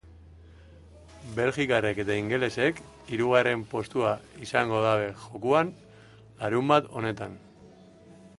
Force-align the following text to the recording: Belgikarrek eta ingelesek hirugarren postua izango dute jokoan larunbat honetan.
Belgikarrek 1.39 2.01
eta 2.03 2.15
ingelesek 2.21 2.81
hirugarren 3.11 3.67
postua 3.75 4.15
izango 4.47 4.81
dute 4.87 5.13
jokoan 5.29 5.71
larunbat 6.43 6.91
honetan. 6.97 7.39